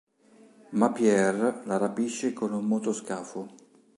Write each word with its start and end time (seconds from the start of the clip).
Ma 0.71 0.91
Pierre 0.91 1.61
la 1.65 1.77
rapisce 1.77 2.33
con 2.33 2.53
un 2.53 2.65
motoscafo. 2.65 3.53